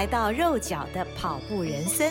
[0.00, 2.10] 来到肉脚的跑步人生。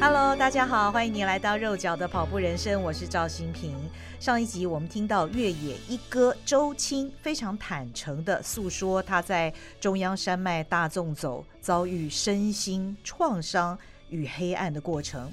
[0.00, 3.76] Hello，大家好，欢迎您来到肉脚的跑步人生，我是赵新平。
[4.18, 13.78] 上一集我们听到越野一哥周青非常坦诚地诉说他在中央山脉大纵走遭遇身心创伤
[14.08, 15.30] 与黑暗的过程。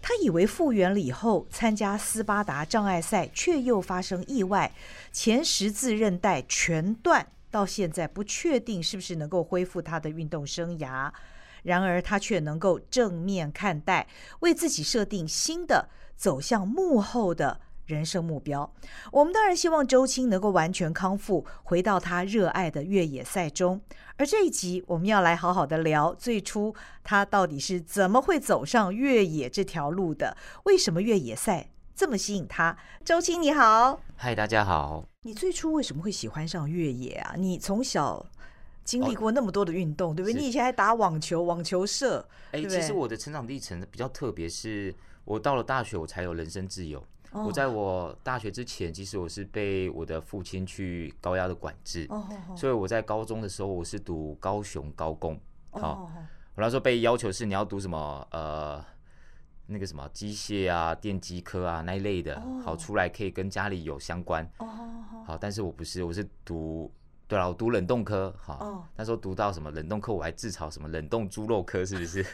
[0.00, 4.70] 他以为复原了以后参加斯巴达障碍赛，却又发生意外，
[5.10, 11.10] 前十字韧带全断，到现在不确定是不是能够恢复他的运动生涯。
[11.62, 14.06] 然而他却能够正面看待，
[14.40, 18.72] 为自己设定新的走向幕后的人生目标，
[19.10, 23.80] 我们当然希望周青能够完全康复，回到他热爱的越野赛中。
[24.16, 30.36] 而这一集我们要来好好的聊，最初他到底是怎么会走上越野这条路的？
[30.64, 32.76] 为什么越野赛这么吸引他？
[33.04, 35.15] 周青你好，嗨，大家好。
[35.26, 37.34] 你最初为什么会喜欢上越野啊？
[37.36, 38.24] 你从小
[38.84, 40.40] 经历过那么多的运动，哦、对不对？
[40.40, 42.24] 你以前还打网球，网球社。
[42.52, 47.04] 哎，其实我的成长历程比较特别，是我到了大学，我才有人身自由。
[47.32, 52.08] 我在我大学之前，其实我是被我的父亲去高压的管制，
[52.56, 55.36] 所以我在高中的时候，我是读高雄高工。
[55.72, 56.08] 好，
[56.54, 58.82] 我那时候被要求是你要读什么呃
[59.66, 64.48] 那个什么机械啊、电机科啊那一类的，好出来可以跟家里有相关。
[64.58, 64.68] 哦
[65.26, 66.90] 好，但是我不是，我是读。
[67.28, 68.78] 对了，我读冷冻科，好，oh.
[68.94, 72.24] 那时候读到什么冷冻科，我还自嘲什么冷冻猪肉科，是不是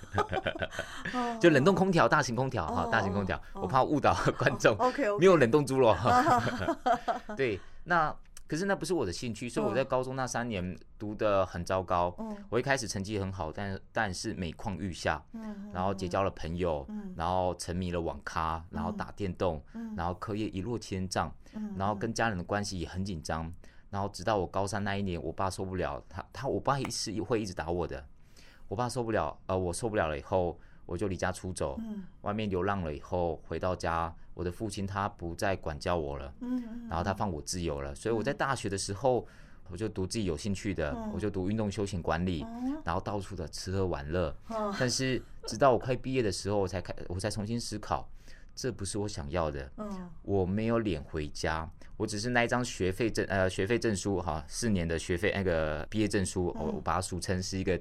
[1.14, 1.40] ？Oh.
[1.40, 3.64] 就冷冻空调，大型空调，哈，大型空调，oh.
[3.64, 4.76] 我怕误导 观众。
[4.76, 5.96] OK OK 没有冷冻猪肉。
[5.96, 6.74] Oh.
[7.38, 8.14] 对，那
[8.52, 12.14] 可是那不是我的兴趣，所以我在高中那三年读的很糟糕。
[12.18, 12.36] Oh.
[12.50, 15.24] 我一开始成绩很好，但但是每况愈下。
[15.72, 16.86] 然后结交了朋友，
[17.16, 19.64] 然后沉迷了网咖，然后打电动，
[19.96, 21.34] 然后课业一落千丈，
[21.78, 23.50] 然后跟家人的关系也很紧张。
[23.88, 28.04] 然后直到我高三那一年，我爸受不了，他他我爸也是会一直打我的，
[28.68, 39.26] 我爸受不了，呃，我受不了了以后，我就离家出走，嗯、外面流浪了以后，回到家，我的父亲他不再管教我了，嗯嗯、然后他放我自由了，所以我在大学的时候，
[39.68, 48.08] 我就读自己有兴趣的，嗯、我就读运动休闲管理，嗯、然后到处的吃喝玩乐，嗯、但是直到我快毕业的时候，我才开，我才重新思考。
[48.54, 49.72] 这不是我想要的。
[49.78, 51.66] 嗯，我没有脸回家，
[51.96, 57.80] 我只是那一张学费证，呃，学费证书哈，四年的学费那个毕业证书，我、嗯、我把它俗称是一个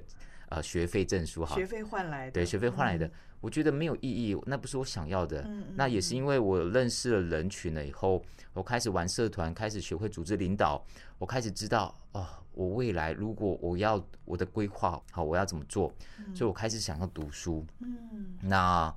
[0.52, 1.54] 呃学费证书哈。
[1.54, 2.32] 学费换来的。
[2.32, 5.42] 对，学费换来的，嗯、我觉得没有意义，那不是我想要的。
[5.46, 10.84] 嗯、那也是因为我认识了人群了以后，我开始玩社团，开始学会组织领导，
[11.18, 17.64] 我开始知道哦，我未来如果我要我的规划好，我要怎么做，嗯、所以我开始想要读书。
[17.80, 18.94] 嗯，那。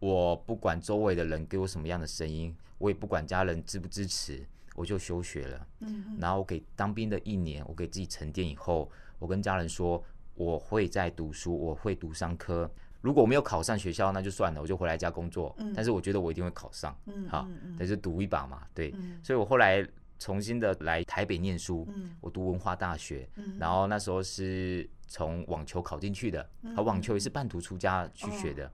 [0.00, 4.46] 我不管周围的人给我什么样的声音，我也不管家人支不支持，
[4.76, 5.66] 我就休学了。
[5.80, 8.88] 嗯，然后我给当兵的一年，我给自己沉淀以后，
[9.18, 10.00] 我跟家人说，
[10.38, 12.70] 我会在读书，我会读商科。
[13.00, 15.52] 如果我没有考上学校，那就算了，我就回来家工作。
[15.58, 16.96] 嗯，但是我觉得我一定会考上。
[17.06, 18.62] 嗯，好，那就赌一把嘛。
[18.72, 19.84] 对，嗯，所以我后来
[20.18, 21.86] 重新的来台北念书。
[21.94, 23.28] 嗯，我读文化大学。
[23.34, 26.48] 嗯，然后那时候是从网球考进去的。
[26.62, 28.66] 嗯，网球也是半途出家去学的。
[28.66, 28.70] 哦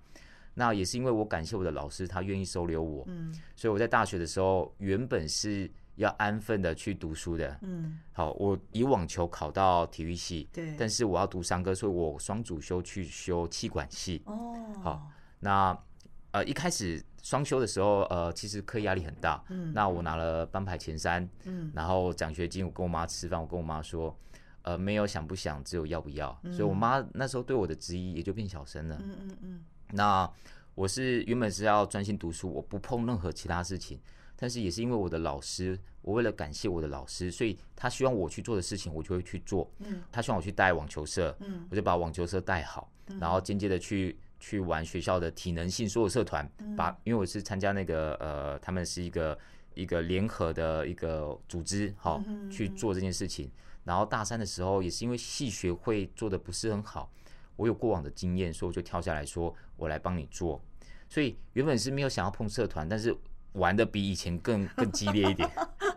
[0.57, 15.79] 那也是因为我感谢我的老师，他愿意收留我，嗯，所以我在大学的时候原本是要安分的去读书的，嗯，好，我以网球考到体育系，对，但是我要读商科，所以我双主修去修气管系，哦，好，那
[16.33, 24.17] 呃一开始双修的时候，呃其实课业压力很大，嗯，那我拿了班排前三，嗯，然后奖学金，我跟我妈吃饭，我跟我妈说，
[24.63, 29.65] 呃没有想不想，只有要不要，嗯，所以我妈那时候对我的质疑也就变小声了，嗯嗯嗯。
[29.93, 30.29] 那
[30.75, 34.01] 我是原本是要专心读书，我不碰任何其他事情。
[34.37, 39.71] 但是也是因为我的老师，我为了感谢我的老师，所以他希望我去做的事情，我就会去做。
[39.79, 49.39] 嗯，他希望我去带网球社，嗯，我就把网球社带好，嗯，然后间接的去去玩学校的体能性所有社团，嗯，把因为我是参加那个呃，他们是一个
[49.75, 53.51] 一个联合的一个组织，好，嗯，去做这件事情。
[53.85, 57.11] 然后大三的时候，也是因为系学会做的不是很好。
[57.57, 60.61] 我有过往的经验，所以我就跳下来说：“我来帮你做。”
[61.09, 63.15] 所以原本是没有想要碰社团，但是
[63.55, 65.51] 玩的比以前更 更激烈一点。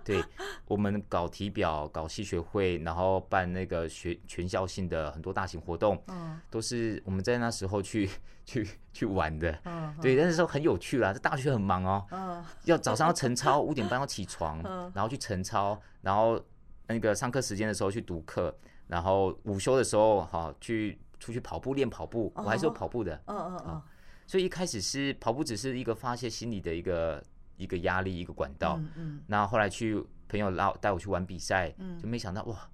[0.03, 0.23] 对，
[0.67, 8.09] 我们搞体表、搞系学会，然后办那个学全校性的很多大型活动，嗯，都是我们在那时候去
[8.45, 11.11] 去去玩的，嗯，对，那时候很有趣啦。
[11.11, 14.63] 这大学很忙哦，嗯，要早上要晨操，五点半要起床，
[14.93, 16.41] 然后去晨操，然后
[16.87, 18.55] 那个上课时间的时候去读课，
[18.87, 23.81] 然后午休的时候哈去出去跑步练跑步，我还是有跑步的，嗯嗯嗯，
[24.25, 27.21] 所以一开始是跑步只是一个发泄心理的一个。
[27.57, 28.77] 一个压力，一个管道。
[28.79, 29.21] 嗯嗯。
[29.27, 32.69] 那后来去朋友拉带我去玩比赛，嗯，就没想到哇，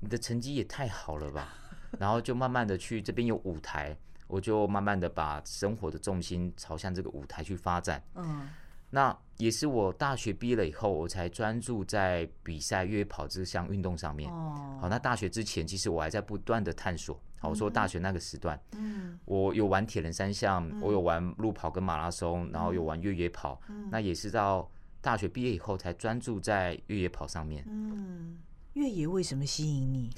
[0.00, 1.54] 你的成绩也太好了吧。
[2.00, 8.02] 然后就慢慢的去这边有舞台，我就慢慢的把生活的重心朝向这个舞台去发展。
[8.14, 8.48] 嗯。
[8.90, 14.30] 那也是我大学毕业了以后，我才专注在比赛越野跑这项运动上面。
[14.30, 14.78] 哦。
[14.80, 17.20] 好，那大学之前，其实我还在不断的探索。
[17.48, 23.60] 我说大学那个时段，嗯，我有玩铁人三项，我有玩路跑跟马拉松，然后有玩越野跑，
[23.90, 24.70] 那也是到
[25.00, 27.64] 大学毕业以后才专注在越野跑上面。
[27.68, 28.38] 嗯，
[28.74, 30.10] 越野为什么吸引你？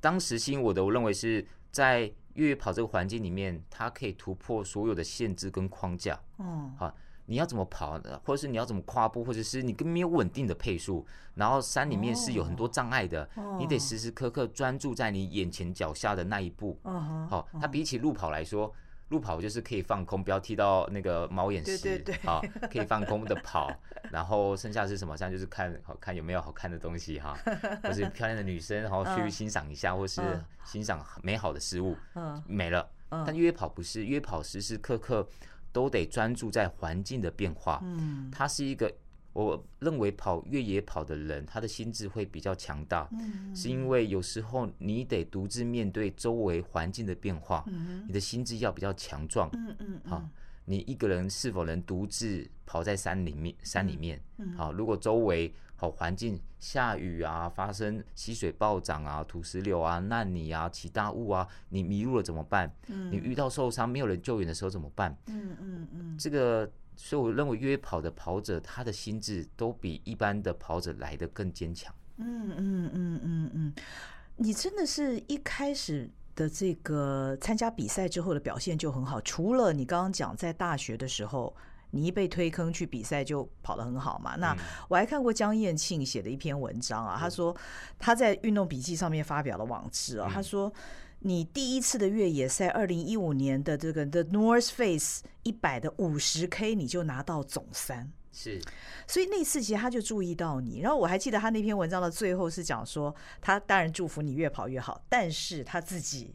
[0.00, 6.18] 当时吸引我的，我认为是在越野跑这个环境里面，它可以突破所有的限制跟框架。
[6.38, 6.94] 嗯，好。
[7.30, 11.06] 你要怎么跑的，或者是你要怎么跨步，或者是你根本没有稳定的配速，
[11.36, 16.76] 然后山里面是有很多障碍的，你得时时刻刻专注在你眼前脚下的那一步。
[16.82, 18.74] 哦好，它比起路跑来说，
[19.10, 23.70] 路跑就是可以放空，不要踢到那个猫眼石，好，可以放空的跑，
[24.10, 25.16] 然后剩下是什么？
[25.16, 27.38] 像就是看好看有没有好看的东西哈，
[27.84, 30.20] 或是漂亮的女生，然后去欣赏一下，或是
[30.64, 32.90] 欣赏美好的事物，嗯没了。
[33.08, 35.28] 但约跑不是，约跑时时刻刻。
[35.72, 37.80] 都得专注在环境的变化。
[37.82, 38.92] 嗯，他是一个，
[39.32, 43.08] 我认为跑越野跑的人，他的心智会比较强大。
[43.12, 47.64] 嗯，是因为有时候你得独自面对周围环境的变化。
[47.68, 49.48] 嗯，你的心智要比较强壮。
[49.52, 50.28] 嗯嗯，好，
[50.64, 53.54] 你一个人是否能独自跑在山里面？
[53.62, 54.20] 山里面，
[54.56, 55.52] 好，如果周围。
[55.80, 62.70] 好环境，下雨啊，发生溪水暴涨啊，土石流啊，烂泥啊，起大雾啊，你迷路了怎么办？
[62.88, 65.16] 嗯，你遇到受伤没有人救援的时候怎么办？
[65.28, 71.94] 嗯嗯嗯，这个，所以我认为越野跑的跑者，他的心智都比一般的跑者来的更坚强。
[72.18, 73.74] 嗯嗯嗯嗯嗯，
[74.36, 81.56] 你真的是一开始的这个参加比赛之后的表现就很好，除了你刚刚讲在大学的时候。
[81.92, 84.36] 你一被推坑去比赛就跑得很好嘛？
[84.36, 84.56] 那
[84.88, 87.56] 我还看过江燕庆写的一篇文章啊，他说
[87.98, 90.72] 他在运动笔记上面发表了网志啊，他说
[91.20, 98.60] 你第一次的越野赛，二零一五年的这个 The North Face 一百的五十 K 你就拿到总三，是，
[99.06, 106.34] 所以那次其实他就注意到你，然后我还记得他那篇文章的最后是讲说，他当然祝福你越跑越好，但是他自己。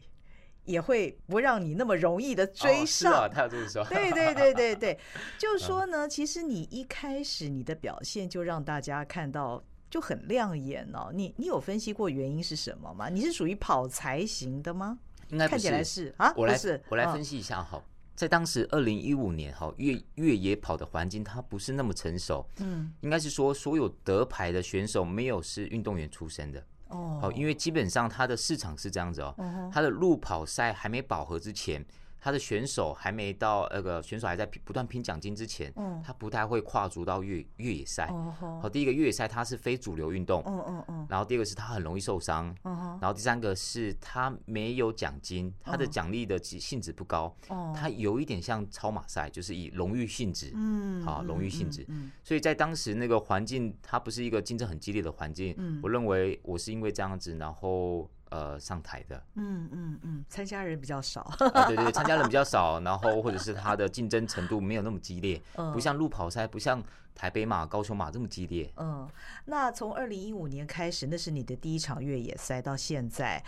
[0.66, 3.12] 也会不让你那么容易的追上。
[3.12, 3.84] 哦，是啊，他这么说。
[3.84, 4.98] 对对对对对，
[5.38, 11.10] 就是说呢，其实你一开始你的表现就让大家看到就很亮眼哦。
[11.14, 13.08] 你你有分析过原因是什么吗？
[13.08, 14.98] 你是属于跑才型的吗？
[15.30, 17.82] 应该，看起来是啊，我来是，我来分析一下哈。
[18.14, 26.64] 在当时二零一五年哈，越越野跑的环境它不是那么成熟，嗯，应该是说所有得牌的选手没有是运动员出身的。
[26.88, 29.34] 哦，好，因为基本上它的市场是这样子哦，
[29.72, 31.84] 它的路跑赛还没饱和之前。
[32.26, 38.12] 他的选手还没到那个选手还在不断拼奖金之前，嗯，他不太会跨足到越越野赛。
[38.60, 47.32] 好，第一个越野赛它是非主流运动，嗯嗯嗯，然后第二个是他很容易受伤，然后第三个是他没有奖金，他的奖励的性质不高，
[47.72, 51.86] 他有一点像超马赛，就是以荣誉性质，嗯，好，荣誉性质，
[52.24, 58.10] 所以在当时那个环境，它不是一个竞争很激烈的环境，我认为我是因为这样子，然后。
[58.36, 66.82] 呃，上台的，嗯嗯嗯，参加人比较少，啊、对对对，参加人比较少，然后或者是他的竞争程度没有那么激烈， 嗯，不像路跑赛，不像
[67.14, 68.70] 台北马、高雄马这么激烈。
[68.76, 69.08] 嗯，
[69.46, 73.42] 那从二零一五年开始，那是你的第一场越野赛，到现在，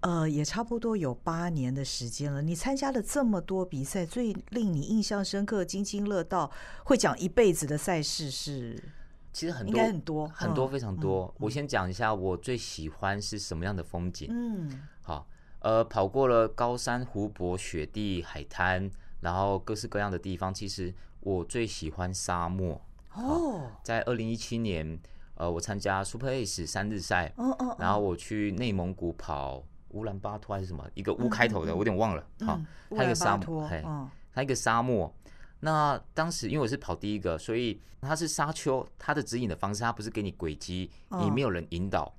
[0.00, 2.40] 呃，也差不多有八年的时间了。
[2.40, 6.50] 你参加了这么多比赛，最令你印象深刻、津津乐道、
[6.84, 8.82] 会讲一辈子的赛事是？
[9.32, 11.32] 其实很多很多很多非常多。
[11.38, 14.28] 我先讲一下我最喜欢是什么样的风景。
[14.30, 15.26] 嗯，好，
[15.60, 20.52] 呃，跑过了高山、湖泊、雪地、海滩，然后各式各样的地方。
[20.52, 22.80] 其实我最喜欢沙漠。
[23.14, 24.98] 哦，在二零一七年，
[25.34, 27.32] 呃，我参加 Super Ace 三日赛。
[27.36, 27.76] 哦哦。
[27.78, 32.26] 然后我去内蒙古跑乌兰巴托还是什么一个乌开头的，我有点忘了。
[32.46, 32.60] 好，
[32.90, 33.84] 它一个沙漠，嘿，
[34.32, 35.12] 它一个沙漠。
[35.60, 42.12] 那当时因为我是跑第一个，所以它是沙丘，它的指引的方式，它不是给你轨迹，你没有人引导，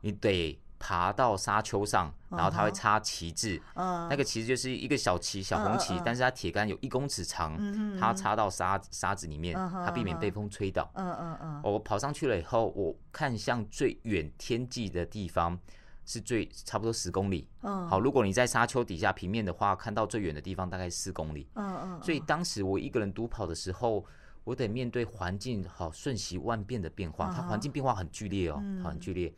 [0.00, 7.56] 你得爬到沙丘上，然后它会插旗帜，那个旗帜就是一个小旗、小红旗，但是它铁杆有一公尺长，
[7.98, 10.90] 它插到沙沙子里面，它避免被风吹倒。
[10.94, 15.58] 嗯嗯嗯我跑上去了以后，我看向最远天际的地方
[16.06, 17.46] 是最差不多十公里。
[17.62, 21.48] 嗯好，如果你在沙丘底下平面的话，看到最远的地方大概四公里。
[21.54, 24.06] 嗯所以当时我一个人独跑的时候，
[24.44, 29.34] 我得面对环境好瞬息万变的变化，它环境变化很剧烈哦，很剧烈。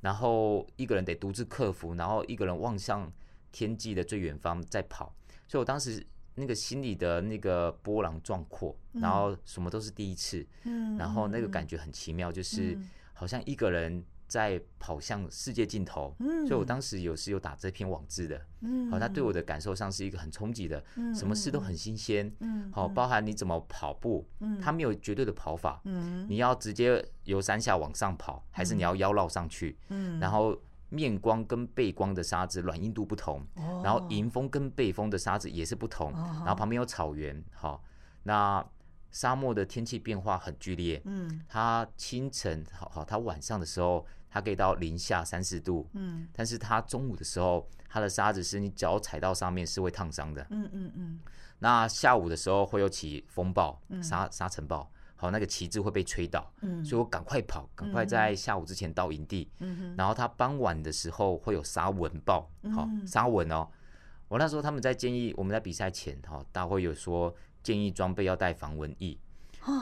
[0.00, 3.12] 然后一个人得独自克服，然后一个人望向
[3.52, 5.14] 天际的最远方在跑，
[5.46, 6.04] 所以我当时
[6.34, 12.78] 那个心里的那个波澜壮阔，然后什么都是第一次，嗯然后那个感觉很奇妙，就是
[13.12, 14.02] 好像一个人。
[14.28, 16.14] 在跑向世界尽头，
[16.46, 18.40] 所以我当时有是有打这篇网志的，
[18.90, 20.82] 好，他对我的感受上是一个很冲击的，
[21.14, 24.60] 什么事都很新鲜，嗯好，包含你怎么跑步，嗯。
[24.60, 26.26] 他没有绝对的跑法，嗯。
[26.28, 30.18] 你要直接由山下往上跑，还是你要腰绕上去，嗯。
[30.18, 30.56] 然后
[30.88, 33.46] 面光跟背光的沙子软硬度不同，
[33.82, 37.82] 然后迎风跟背风的沙子也是不同，然后旁边有草原，好，
[38.24, 38.66] 那。
[39.16, 51.20] 沙漠的天气变化很剧烈，嗯，它清晨好好，它晚上的时候它可以到零下三四度，嗯，但是它中午的时候，它的沙子是你脚踩到上面是会烫伤的，嗯嗯嗯。
[51.60, 63.66] 那下午的时候会有起风暴，沙沙尘暴，好，那个旗帜会被吹倒，嗯，所以我赶快跑，赶快在下午之前到营地，嗯，然后他傍晚的时候会有沙蚊暴，好，沙蚊哦，
[64.28, 67.34] 我那时候他们在建议我们在比赛前，哈，大会有说。
[67.66, 69.18] 建议装备要带防蚊液。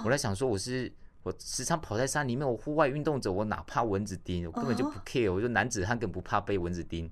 [0.03, 0.91] 我在想说，我是
[1.23, 5.31] 我时常跑在山里面，我户外运动者，我哪怕蚊子叮，我根本就不 care。
[5.31, 7.11] 我就男子汉，更不怕被蚊子叮。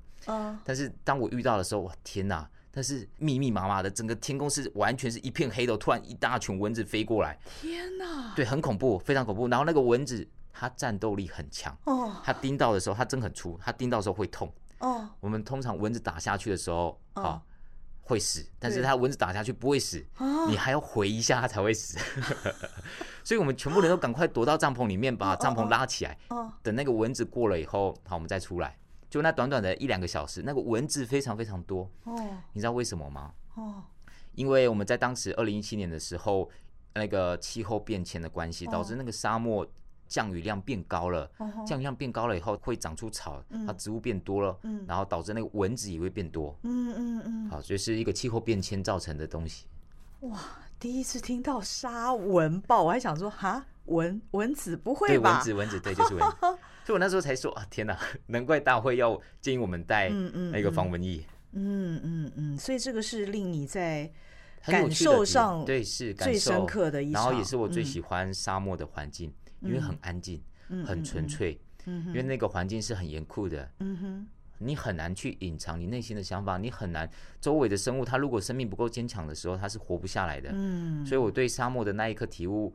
[0.64, 2.48] 但是当我遇到的时候，哇天哪！
[2.70, 8.32] 但是密密麻麻的，整个天空是完全是一片黑的，突然一大群蚊子飞过来，天哪！
[8.34, 9.46] 对，很恐怖，非常恐怖。
[9.48, 11.76] 然后那个蚊子，它战斗力很强。
[11.84, 14.50] 哦它叮到的时候，它针很粗，它叮到的时候会痛。
[14.78, 17.42] 哦我们通常蚊子打下去的时候，啊。
[18.12, 20.04] 会死，但是它蚊子打下去不会死，
[20.48, 21.98] 你还要回一下它才会死，
[23.24, 26.18] 所以我们全部人都赶快躲到帐篷里面，把帐篷拉起来，
[26.62, 28.78] 等那个蚊子过了以后，好，我们再出来。
[29.08, 31.90] 就那短短的一两个小时，那个蚊子非常非常多。
[32.52, 33.32] 你知道为什么吗？
[33.54, 33.82] 哦
[34.34, 36.48] 因为我们在当时二零一七年的时候，
[36.94, 39.66] 那个气候变迁的关系，导致那个沙漠。
[40.12, 41.30] 降雨量变高了，
[41.66, 44.54] 降雨量变高了以后会长出草，它植物变多了，
[44.86, 46.54] 然后导致那个蚊子也会变多。
[46.64, 49.64] 嗯嗯嗯，好，所以是一个气候变迁造成的东西。
[50.20, 50.38] 哇，
[50.78, 55.42] 第一次听到沙蚊暴，我还想说哈，蚊蚊子不会吧？
[55.42, 56.36] 对，蚊子蚊子，对，就是蚊子。
[56.84, 61.24] 所以我那时候才说啊，天哪， 难怪大会要建议我们带那个防蚊液。
[61.52, 64.12] 嗯嗯嗯，所以这个是令你在
[64.66, 69.32] 感受上对是最深刻的一，然后也是我最喜欢沙漠的环境。
[69.62, 70.42] 因为很安静，
[70.86, 73.70] 很纯粹，因为那个环境是很严酷的，
[74.58, 80.50] 你很难去隐藏你内心的想法，你很难，周围的生物，它如果生命不够坚强的时候，它是活不下来的。
[81.04, 82.72] 所以我对沙漠的那一刻体悟，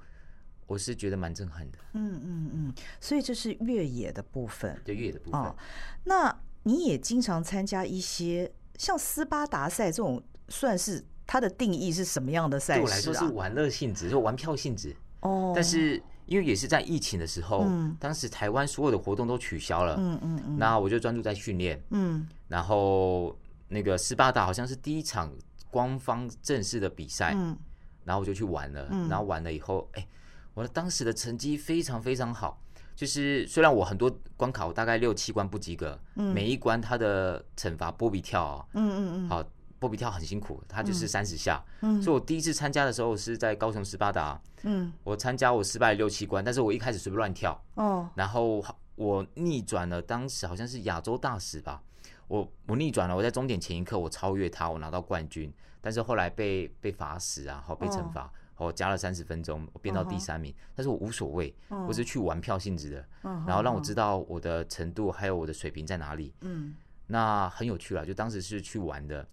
[0.65, 1.77] 我是觉得蛮震撼的。
[1.93, 5.39] 嗯嗯嗯，所以这是越野的部分，对，越野的部分。
[5.39, 5.55] 哦，
[6.03, 12.83] 那你也经常参加一些像斯巴达赛这种，算是它的定义是什么样的赛事啊？
[12.83, 14.93] 对我来说是玩乐性质，就玩票性质。
[15.21, 16.03] 哦，但是。
[16.27, 23.35] 因为也是在疫情的时候，嗯、当时台湾所有的活动都取消了，嗯嗯嗯，那我就专注在训练，嗯，然后
[23.69, 25.33] 那个斯巴达好像是第一场
[25.71, 27.57] 官方正式的比赛，嗯，
[28.03, 30.07] 然后我就去玩了，嗯，然后玩了以后，哎，
[30.53, 32.61] 我的当时的成绩非常非常好，
[32.95, 39.43] 就是虽然我很多关卡我大概六七关不及格，嗯，每一关它的惩罚波比跳哦，嗯嗯嗯，好。
[39.79, 48.63] 波比跳很辛苦，他就是三十下，嗯，所以我第一次参加的时候是在高雄斯巴达，嗯，我参加我失败了六七关，但是我一开始随便乱跳，哦，然后
[48.95, 51.81] 我逆转了，当时好像是亚洲大使吧，
[52.27, 63.05] 我我逆转了，我在终点前一刻我超越他，我拿到冠军，但是后来被被罚死啊，好被惩罚，我加了三十分钟，我变到第三名，但是我无所谓，我是去玩票性质的，
[63.45, 66.73] 然后让我知道我的程度还有我的水平在哪里，嗯，
[67.05, 69.25] 那很有趣了，就当时是去玩的。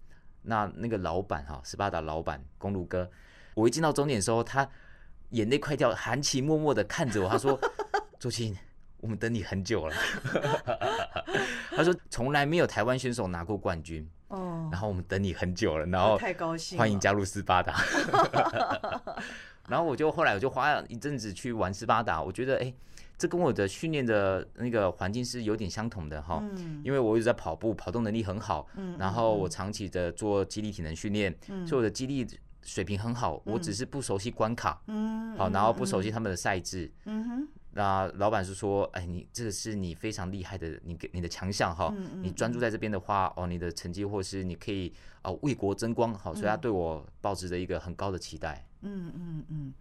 [0.45, 3.11] 那那个老板哈，斯巴达老板公路哥，
[3.55, 4.69] 我一进到终点的时候，他
[5.31, 7.59] 眼泪快掉，含情脉脉的看着我，他说：
[8.21, 8.57] “周青，
[8.99, 9.97] 我们等你很久了。
[11.75, 17.75] ”他说：“从来没有台湾选手拿过冠军哦，然后我们等你很久了，然后太高兴，欢迎加入斯巴达。
[19.69, 22.65] ”然后我就后来我就花了一阵子去玩斯巴达，我觉得哎。
[22.65, 22.75] 欸
[23.17, 26.43] 这跟我的训练的那个环境是有点相同的哈，
[26.83, 31.35] 因为我一直在跑步，跑动能力很好，嗯然后我长期的做肌力体能训练，
[31.67, 32.27] 所以我的肌力
[32.63, 33.41] 水平很好。
[33.45, 44.93] 我只是不熟悉关卡，嗯好，然后不熟悉他们的赛制，嗯那老板是说，哎，你这个是你非常厉害的，你你的强项哈，嗯嗯、你专注在这边的话，哦，你的成绩或是你可以
[45.23, 48.65] 啊、哦、为国争光，好，所以他对我抱持着一个很高的期待。
[48.83, 49.75] 嗯嗯嗯，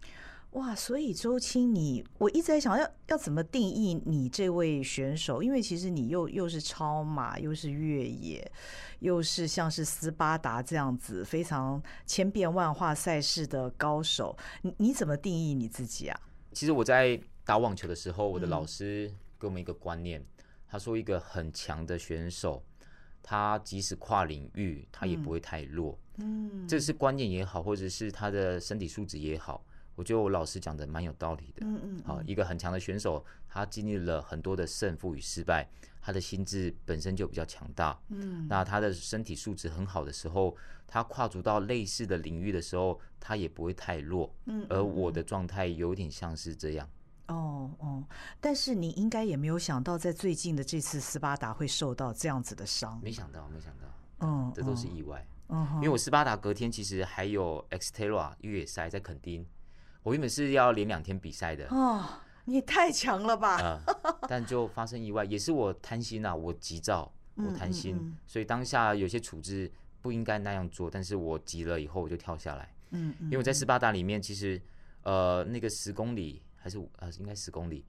[0.54, 8.50] 哇，所以周青你，你我一直在想要要怎么定义你这位选手，因为其实你又又是超马，又是越野，
[8.98, 16.20] 又是像是斯巴达这样子非常千变万化赛事的高手，你你怎么定义你自己啊？
[16.52, 17.20] 其实我在。
[17.46, 20.26] 打网球的时候，我的老师给我们一个观念，嗯、
[20.66, 22.64] 他说一个很强的选手，
[23.22, 25.98] 他即使跨领域，他也不会太弱。
[26.16, 29.62] 嗯，这是观念也好，或者是他的身体素质也好，
[29.94, 31.64] 我觉得我老师讲的蛮有道理的。
[31.66, 35.68] 嗯嗯，好，一个很强的选手，他经历了很多的胜负与失败，
[36.00, 37.98] 他的心智本身就比较强大。
[38.08, 44.34] 嗯，那他的身体素质很好的时候，他跨足到类似的领域的时候，他也不会太弱。
[44.46, 46.88] 嗯，而我的状态有点像是这样。
[47.28, 48.04] 哦哦，
[48.38, 53.00] 但是你应该也没有想到，在最近的这次斯巴达会受到这样子的伤。
[53.02, 53.86] 没想到，没想到，
[54.20, 55.26] 嗯，这都是意外。
[55.48, 59.46] 嗯，因为我斯巴达隔天其实还有 Xterra 越野赛在垦丁，
[60.04, 61.66] 我原本是要连两天比赛的。
[61.70, 62.04] 哦，
[62.44, 63.56] 你太强了吧！
[63.56, 63.80] 呃，
[64.28, 69.68] 但就发生意外，也是我贪心啊，我急躁，我贪心，嗯嗯嗯，所以当下有些处置
[70.00, 72.72] 不应该那样做，但是我急了以后我就跳下来。
[72.90, 74.62] 嗯，因为我在斯巴达里面，其实
[75.02, 76.40] 呃那个十公里。
[76.64, 77.84] 还是呃，应该十公里。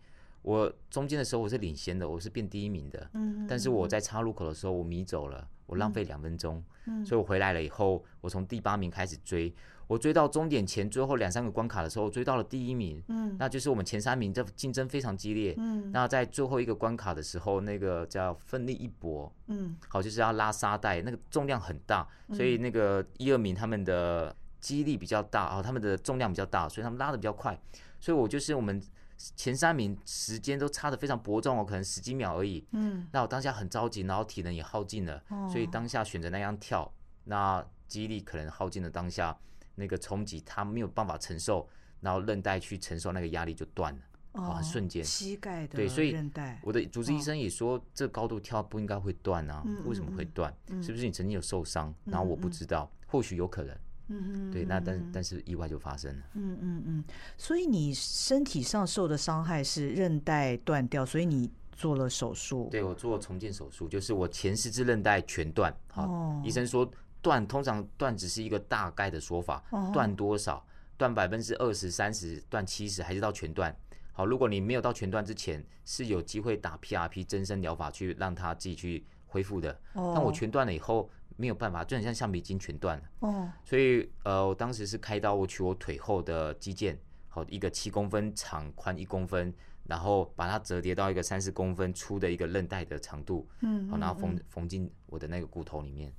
[0.46, 3.10] 我中间的时候我是领先的，我是变第一名的。
[3.14, 6.64] 嗯，但是我在岔路口的时候我迷走了，我浪费两分钟。
[6.86, 9.52] 嗯，所以我回来了以后，我从第八名开始追，
[9.88, 13.02] 我追到终点前最后两三个关卡的时候，我追到了第一名。
[13.08, 15.56] 嗯，那就是我们前三名这竞争非常激烈。
[15.58, 19.34] 嗯，那在最后一个关卡的时候，那个叫奋力一搏。
[19.48, 27.60] 嗯，好，就是要拉沙袋，那个重量很大，所以那个一二名他们的肌力比较大，哦，他们的重量比较大，所以他们拉的比较快。
[28.00, 28.80] 所以，我就是我们
[29.18, 32.66] 前三名时间都差的非常伯仲哦，可能十几秒而已。
[32.72, 36.92] 嗯，那我当下很着急，然后体能也耗尽了，所以当下选择那样跳，
[37.24, 39.38] 那肌力可能耗尽了，当下
[39.76, 41.68] 那个冲击他没有办法承受，
[42.02, 44.02] 然后韧带去承受那个压力就断了，
[44.34, 46.16] 哦，瞬间膝盖的对，所以
[46.62, 50.54] 我的主治医生也说，这高度跳不应该会断啊，为什么会断？
[50.82, 51.94] 是不是你曾经有受伤？
[52.06, 53.76] 然后我不知道，或许有可能。
[54.08, 56.24] 嗯嗯，对，那但但是意外就发生了。
[56.34, 57.04] 嗯嗯嗯，
[57.38, 62.68] 所以你身体上受的伤害是韧带断掉，所以你做了手术。
[62.70, 65.76] 对，我做重建手术，就是我前十字韧带全断。
[65.90, 66.90] 好，哦、医生说
[67.22, 70.64] 断通常断只是一个大概的说法，断多少？
[70.98, 73.76] 断百分之二十、三十、断七十，还是到全断？
[74.14, 79.72] 好，如果你没有到全断之前，是有机会打 PRP 增生疗法去让它自己去恢复的。
[79.94, 81.10] 哦、但我全断了以后。
[81.38, 83.04] 没有办法，就很像橡皮筋全断了。
[83.20, 86.96] 哦，所以呃，我当时是开刀，我取我腿后的肌腱，
[87.28, 96.12] 好一个七公分长，宽一公分，然后把它折叠到一个三十公分粗的一个韧带的长度，嗯，好，然后缝缝进我的那个骨头里面。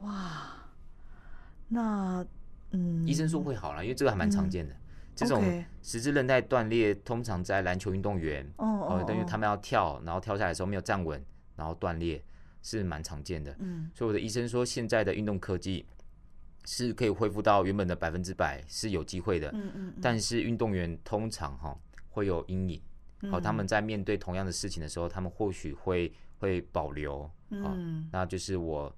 [0.00, 0.54] 哇，
[1.68, 2.24] 那
[2.70, 4.74] 嗯，医生说会好了，因为这个还蛮常见的。
[5.14, 5.42] 这种
[5.82, 11.20] 十字韧带断裂，通常在篮球运动员，哦，等于他们要跳，然后跳下来的时候没有站稳，
[11.56, 12.22] 然后断裂。
[12.68, 15.86] 是蛮常见的，嗯，所以我的医生说，现在的运动科技
[16.66, 21.74] 是可以恢复到原本的百分之百是有机会的，嗯嗯，但是运动员通常哈
[22.10, 22.82] 会有阴影，
[23.30, 28.94] 好，他们在面对同样的事情的时候，他们或许会会保留，嗯，那就是我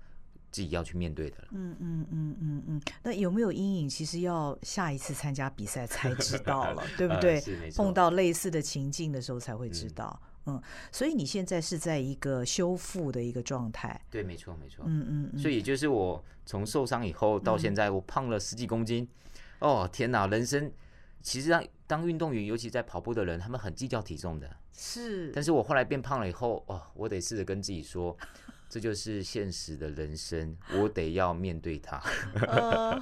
[0.51, 3.89] 自己要去面对的了，嗯嗯嗯嗯嗯，那有没有阴影？
[3.89, 7.41] 其实要下一次参加比赛才知道了， 对不对？
[7.77, 10.21] 碰到类似的情境的时候才会知道。
[10.25, 10.30] 嗯，
[10.91, 14.01] 所以你现在是在一个修复的一个状态。
[14.11, 14.85] 对，没错，没错。
[14.87, 15.39] 嗯嗯嗯。
[15.39, 19.07] 所以也就是我从受伤以后到现在，我胖了十几公斤。
[19.61, 20.27] 嗯、哦，天哪！
[20.27, 20.73] 人生
[21.23, 24.51] 其实当当运动员，尤其在跑步的人，他们很计较体重的。
[24.73, 25.31] 是。
[25.33, 28.17] 但是我后来变胖了以后，哦，我得试着跟自己说，
[28.69, 32.03] 这就是现实的人生，我得要面对它。
[32.47, 33.01] 呃、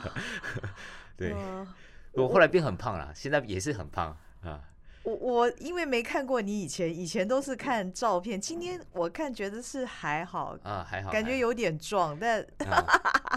[1.17, 1.33] 对。
[1.33, 1.67] 呃、
[2.15, 4.61] 我后来变很胖了，现在也是很胖啊。
[5.09, 12.85] 我我因为没看过你以前，以前都是看照片，今天我看觉得是还好啊，还好，感觉有点壮，但、啊、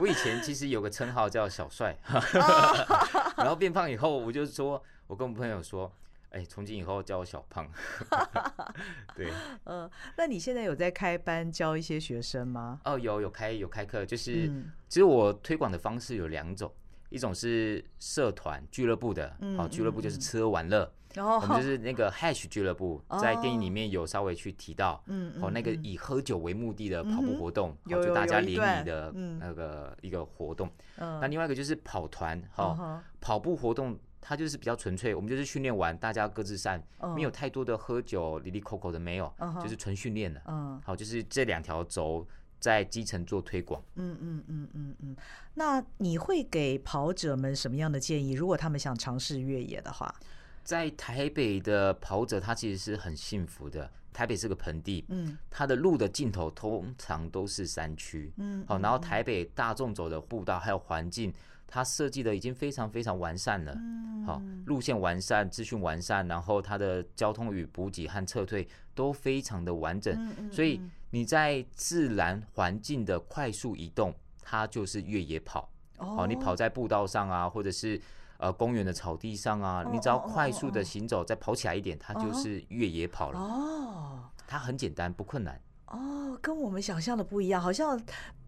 [0.02, 1.98] 我以前其实有个称号叫小帅，
[3.38, 5.90] 然后变胖以后，我就说，我跟我朋友说，
[6.32, 7.66] 哎，从今以后叫我小胖，
[9.16, 9.32] 对，
[9.64, 12.82] 嗯，那你现在有在开班教一些学生吗？
[12.84, 16.70] 哦，有有开有开课，就是、嗯、其实我推广的方式有两种，
[17.12, 20.92] 一种是社团俱乐部的，好、嗯，俱乐部就是吃喝玩乐。
[21.18, 25.04] 我们就是那个 Hash 俱乐部，在电影里面有稍微去提到，
[25.42, 30.72] 哦，那个以喝酒为目的的跑步活动，就大家联谊的那个一个活动。
[30.96, 40.42] 那另外一个就是跑团，哈，跑步活动它就是比较纯粹，我们就是训练完大家各自散，嗯、没有太多的喝酒、哩哩抠抠的没有，嗯、就是纯训练的。
[40.46, 42.26] 嗯，好，就是这两条轴
[42.62, 43.84] 在基层做推广。
[43.96, 45.16] 嗯嗯嗯嗯嗯。
[45.56, 48.32] 那你会给跑者们什么样的建议？
[48.32, 50.16] 如果他们想尝试越野的话，
[50.64, 53.92] 在台北的跑者他其实是很幸福的。
[54.14, 61.34] 台北是个盆地，嗯，它的路的尽头通常都是山区，嗯，好，然后台北大众走的步道还有环境。
[61.74, 63.74] 它设计的已经非常非常完善了，
[64.28, 70.82] 好，路线完善，资讯完善，然后它的交通与补给和撤退都非常的完整，所以
[71.12, 75.70] 你在自然环境的快速移动，它就是越野跑。
[75.98, 78.02] 哦，你跑在步道上啊，或者是
[78.38, 83.40] 呃公园的草地上啊，你只要快速的行走，再跑起来一点，它就是越野跑了。
[83.40, 85.58] 哦，它很简单，不困难。
[85.92, 88.02] 哦，跟我们想象的不一样，好像。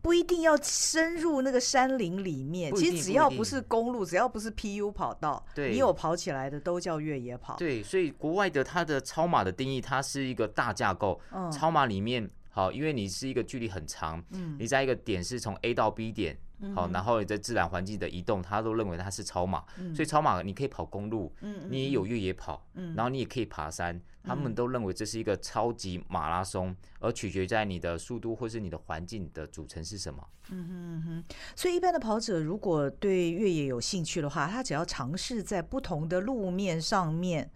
[0.03, 7.55] 不一定要深入那个山林里面，其实只要不是公路，只要不是 PU 跑道，对，你有跑起来的都叫越野跑。
[7.55, 11.17] 对，所以国外的它的超马的定义，它是一个大架构。
[11.31, 16.37] 嗯，超马里面，好，因为你是一个距离很长，嗯，你在一个点是从 A 到 B 点。
[16.75, 30.27] 好，然后你在自然环境的移动，他都认为它是超马，所以超马你可以跑公路，嗯你也有越野跑，嗯然后你也可以爬山，他们都认为这是一个超级马拉松，而取决在你的速度或是你的环境的组成是什么。
[30.49, 37.49] 嗯哼哼，所以一般的跑者如果对越野有兴趣的话，他只要尝试在不同的路面上面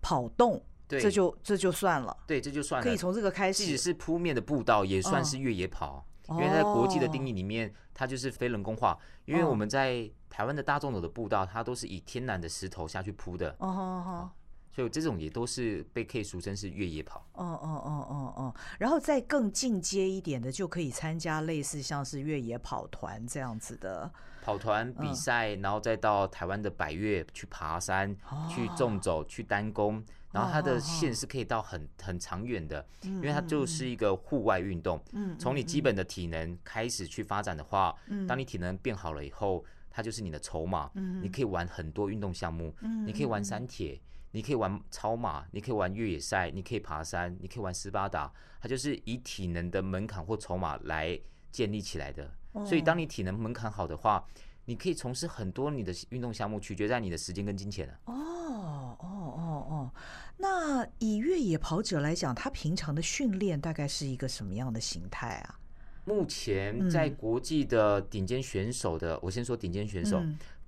[0.00, 6.06] 跑动，这就这就算了，对，这就算了，可以从这个开始，即使是铺面的步道也算是越野跑。
[6.28, 8.96] 因为在国际的定义里面，它就是非人工化。
[9.24, 13.54] 因为我们在台湾的大众走的步道，它都是以天然的石头下去铺的。
[13.58, 14.30] 哦，
[14.74, 17.26] 所以这种也都是被可以俗称是越野跑。
[17.34, 18.54] 哦哦哦哦哦。
[18.78, 24.10] 然后再更进阶一点的，就可以参加类似像是越野跑团这样子的
[24.42, 28.16] 跑团比赛，然后再到台湾的百越去爬山、
[28.48, 30.02] 去纵走、去单攻。
[30.32, 34.98] 然后它的线是可以到很很长远的，因为它就是一个户外运动。
[35.12, 37.94] 嗯从你基本的体能开始去发展的话，
[38.26, 40.90] 当你体能变好了以后，它就是你的筹码。
[41.20, 44.00] 你可以玩很多运动项目，你可以玩山铁，
[44.32, 48.32] 你可以玩超马，你可以玩越野赛，你可以爬山，你可以玩斯巴达。
[48.60, 51.18] 它就是以体能的门槛或筹码来
[51.50, 52.30] 建立起来的。
[52.66, 54.24] 所以当你体能门槛好的话，
[54.64, 57.94] 你可以从事很多你的运动项目，取决在你的时间跟金钱了。
[58.04, 59.90] 哦哦哦哦。
[60.38, 65.58] 那以越野跑者来讲，他平常的训练大概是一个什么样的形态啊？
[66.04, 70.20] 目前在国际的顶尖选手的，我先说顶尖选手，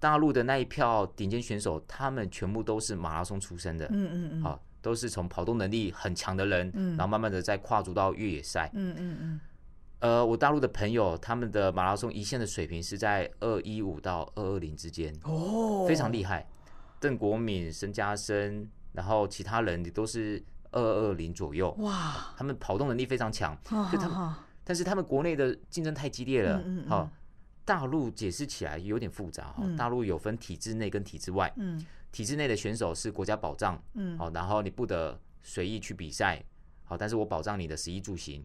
[0.04, 9.40] 大陆的那一票顶尖选手，他们全部都是马拉松出身的，嗯嗯嗯，好，都是从跑动能力很强的人，然后慢慢的再跨足到越野赛，嗯嗯嗯。
[10.00, 16.46] 呃，我大陆的朋友，他们的马拉松一线的水平是在二一五到二二零之间，哦，非常厉害。
[17.00, 18.68] 邓国敏、申嘉生。
[18.92, 20.40] 然后其他人也都是
[20.70, 23.58] 二二零左右，哇，他们跑动能力非常强，
[23.90, 27.10] 就他们，但是他们国内的竞争太激烈了，好，
[27.64, 31.52] 大陆解释起来有点复杂哈，大陆有分体制内跟体制外，
[32.12, 33.82] 体制内的选手是国家保障，
[34.18, 36.42] 好，然后你不得随意去比赛，
[36.84, 38.44] 好，但是我保障你的食衣住行，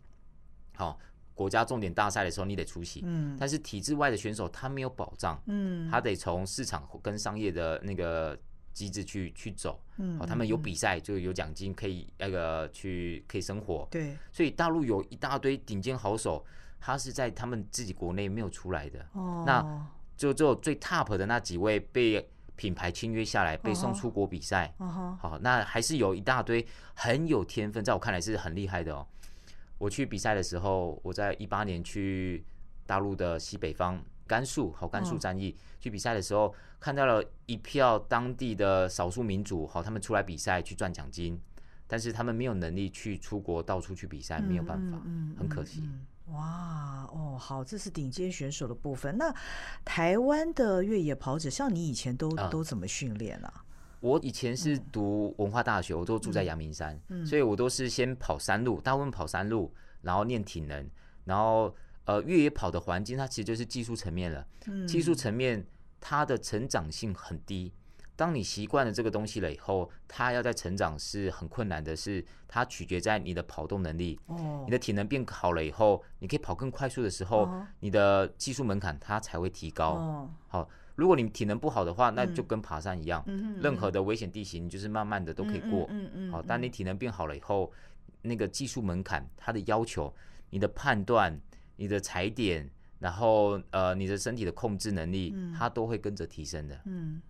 [0.76, 0.98] 好，
[1.34, 3.06] 国家重点大赛的时候你得出席，
[3.38, 5.90] 但是体制外的选手他没有保障，嗯。
[5.90, 8.38] 他得从市场跟商业的那个。
[8.72, 9.84] 机制去去走，
[10.18, 13.86] 好，他们有比赛就有奖金，可以那个去可以生活。
[13.92, 16.46] 对，所以大陆有一大堆顶尖好手，
[16.80, 19.06] 他是在他们自己国内没有出来的。
[19.14, 19.88] 哦，那
[20.18, 24.74] 就只有最 top 的那几位被品牌签约下来，被送出国比赛。
[24.78, 29.06] 哦，好，那还是有一大堆很有天分，在我看来是很厉害的哦。
[29.78, 32.46] 我去比赛的时候，我在一八年去
[32.86, 34.04] 大陆的西北方。
[34.28, 41.42] 甘肃好，甘肃战役去比赛的时候，看到了一票当地的少数民族，好，他们出来比赛去赚奖金，
[41.90, 45.84] 但是他们没有能力去出国到处去比赛，没有办法，嗯很可惜。
[46.28, 49.18] 哇，哦，好，这是顶尖选手的部分。
[49.18, 49.36] 那
[49.84, 53.66] 台湾的越野跑者，像你以前都都怎么训练啊？
[54.00, 59.74] 我以前是读文化大学，我都住在阳明山，所以我都是先跑山路，大部分跑山路，
[60.04, 60.88] 然后练体能，
[61.26, 61.76] 然后。
[62.06, 64.44] 呃，越野跑的环境，它其实就是技术层面了。
[64.88, 65.64] 技术层面，
[66.00, 67.72] 它的成长性很低。
[68.20, 74.20] 当你习惯了这个东西了以后，它要在成长是很困难的，是它取决在你的跑动能力。
[74.26, 80.30] 哦你的体能变好了以后，你可以跑更快速的时候，你的技术门槛它才会提高。
[80.50, 83.24] 好，如果你体能不好的话，那就跟爬山一样，
[83.62, 85.90] 任何的危险地形就是慢慢的都可以过。
[86.30, 87.72] 好，当你体能变好了以后，
[88.22, 90.14] 那个技术门槛它的要求，
[90.50, 91.40] 你的判断。
[91.82, 96.78] 你的踩点，然后呃，你的身体的控制能力，它都会跟着提升的。
[96.84, 97.22] 嗯，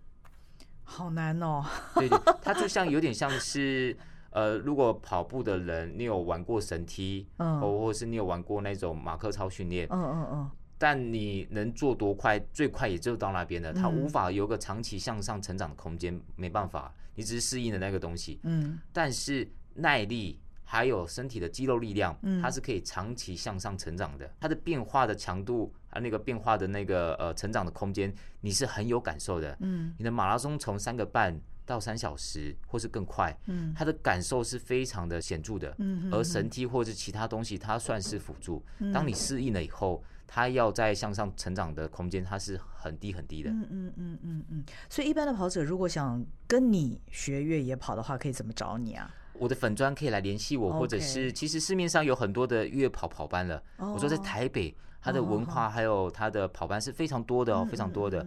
[1.00, 1.64] 好难哦。
[1.96, 3.96] 对对，它就像有点像是。
[4.32, 12.38] 呃，如果跑步的人，你有玩过绳梯，嗯，或或是你有玩过那种马克操训练，嗯嗯嗯，但你能做多快？
[12.52, 20.38] 最快也就到那边了，它无法有个长期向上成长的空间，没办法，你只是适应了那个东西，嗯，但是耐力
[20.72, 31.40] 还有身体的肌肉力量，它是可以长期向上成长的，它的变化的强度啊，那个变化的那个呃成长的空间，你是很有感受的，嗯，你的马拉松从三个半。
[31.66, 38.60] 到三小时或是更快，嗯，他的感受是非常的显著的，嗯，而绳梯或者其他东西，它算是辅助。
[38.92, 43.50] 当你适应了以后，它要再向上成长的空间，它是很低很低的。
[43.50, 44.64] 嗯嗯嗯嗯嗯。
[44.88, 49.08] 所以一般的跑者如果想跟你学越野跑的话，可以怎么找你啊？
[49.40, 53.60] 我的粉砖可以来联系我，或者是其实市面上有很多的越野跑跑班了。
[53.78, 54.76] 我说在台北。
[55.02, 58.22] 它的文化还有它的跑班是非常多的哦，非常多的。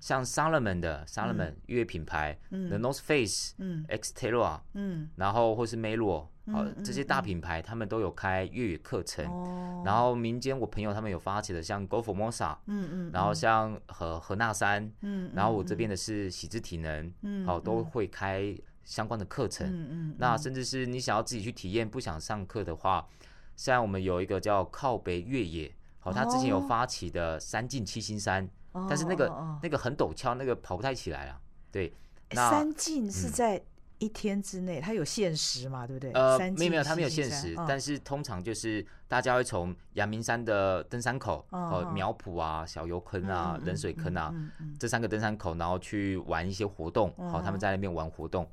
[0.00, 9.24] 像 Salomon 的 Salomon 越野品牌，The North Face，嗯，Xterra，嗯，然后或是 Merrell，好，这些大品牌他们都有开越野课程。
[9.84, 18.52] 然后民间我朋友他们有发起的，像 Go Formosa，嗯嗯，然后像和和纳山，嗯，然后我这边的是喜之体能，嗯，好，都会开
[18.88, 19.68] 相关的课程。
[19.68, 23.06] 嗯嗯，那甚至是你想要自己去体验，不想上课的话，
[23.54, 25.70] 像我们有一个叫靠北越野。
[26.04, 28.48] 哦，他之前有发起的三进七星山，
[28.88, 31.38] 但是那个那个很陡峭，那个跑不太起来啊。
[31.70, 31.92] 对，
[32.30, 33.62] 那三进是在
[33.98, 35.86] 一天之内，它有限时嘛？
[35.86, 36.12] 对不对？
[36.12, 44.34] 呃，没有没有，它没有限时，但是通常就是大家会从阳明山的登山口，哦，苗圃啊、小油坑啊、冷水坑啊
[44.78, 47.12] 这三个登山口，然后去玩一些活动。
[47.30, 48.48] 好，他们在那边玩活动。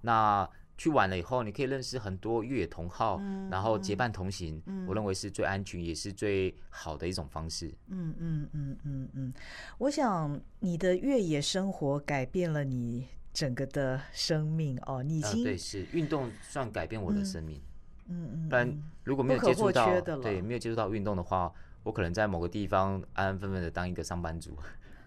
[0.00, 0.48] 那。
[0.80, 4.62] 去玩了以后，你可以认识很多越野同好，嗯、然后结伴同行。
[4.66, 7.66] 嗯、我认为是最安全也是最好的一种方式。
[7.88, 9.34] 嗯嗯嗯嗯嗯，
[9.78, 15.02] 我想你的越野生活改变了你整个的生命哦。
[15.02, 17.60] 你已经、呃、对是运动算改变我的生命。
[18.08, 24.56] 嗯嗯，不然如果没有接触到对没有接触到运动的话，我可能在某个地方安安分分的当一个上班族。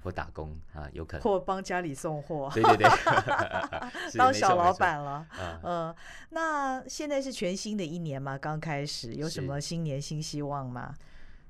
[0.04, 2.90] 或打工啊，有可能或帮家里送货，对对对，
[4.18, 5.24] 当小老板了。
[5.62, 5.96] 嗯，
[6.32, 10.92] 那现在是全新的一年嘛，刚开始有什么新年新希望吗？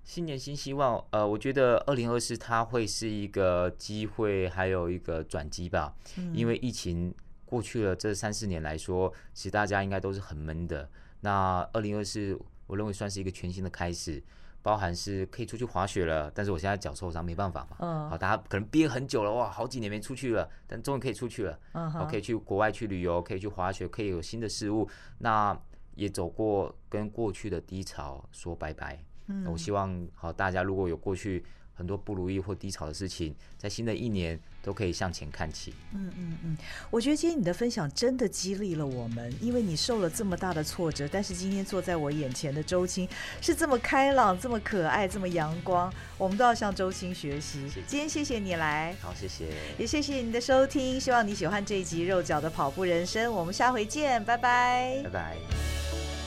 [0.04, 5.96] 新年新希望，呃，我觉得二零二四它会是一个机会，还有一个转机吧。
[6.18, 7.14] 嗯，因为疫情
[7.46, 10.90] 过去了这三四年来说，其实大家应该都是很闷的。
[11.22, 12.38] 那二零二四，
[12.68, 14.24] 我认为算是一个全新的开始。
[14.64, 17.78] 包含是可以出去滑雪了，但是我现在脚受伤没办法嘛。
[17.80, 18.10] 嗯。
[18.12, 21.60] 好，大家可能憋很久了，哇，好几年没出去了，但终于可以出去了。
[21.72, 21.90] 嗯。
[21.90, 24.88] 好，可以去国外去旅游，可以去滑雪，可以有新的事物。
[25.18, 25.60] 那
[25.96, 29.04] 也走过跟过去的低潮说拜拜。
[29.32, 29.52] 嗯。
[29.52, 31.44] 我希望好，大家如果有过去。
[31.74, 35.74] 很多不如意或低潮的事情，在新的一年都可以向前看齐。
[35.96, 36.58] 嗯嗯嗯，
[36.92, 43.10] 我觉得今天你的分享真的激励了我们，因为你受了这么大的挫折，但是今天坐在我眼前的周青
[43.42, 47.62] 是这么开朗、这么可爱、这么阳光，我们都要向周青学习。
[47.68, 47.82] 谢谢。
[47.88, 49.48] 今天谢谢你来，好，谢谢，
[49.80, 56.21] 也谢谢你的收听，希望你喜欢这一集《肉脚的跑步人生》，我们下回见，拜拜，拜拜。